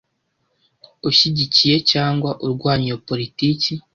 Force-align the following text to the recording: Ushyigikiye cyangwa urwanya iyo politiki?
Ushyigikiye 1.09 1.75
cyangwa 1.91 2.31
urwanya 2.45 2.85
iyo 2.89 2.97
politiki? 3.07 3.71